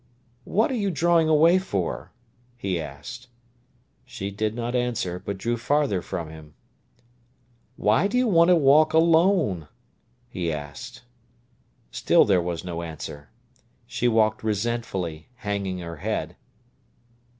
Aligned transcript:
"What 0.45 0.71
are 0.71 0.75
you 0.75 0.89
drawing 0.89 1.29
away 1.29 1.59
for?" 1.59 2.11
he 2.57 2.79
asked. 2.81 3.27
She 4.03 4.31
did 4.31 4.55
not 4.55 4.73
answer, 4.73 5.19
but 5.19 5.37
drew 5.37 5.57
farther 5.57 6.01
from 6.01 6.31
him. 6.31 6.55
"Why 7.75 8.07
do 8.07 8.17
you 8.17 8.27
want 8.27 8.47
to 8.47 8.55
walk 8.55 8.93
alone?" 8.93 9.67
he 10.27 10.51
asked. 10.51 11.03
Still 11.91 12.25
there 12.25 12.41
was 12.41 12.65
no 12.65 12.81
answer. 12.81 13.29
She 13.85 14.07
walked 14.07 14.41
resentfully, 14.43 15.27
hanging 15.35 15.77
her 15.77 15.97
head. 15.97 16.35